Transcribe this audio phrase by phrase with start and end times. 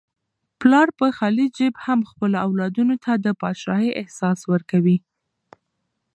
[0.59, 4.97] پلار په خالي جیب هم خپلو اولادونو ته د پاچاهۍ احساس ورکوي.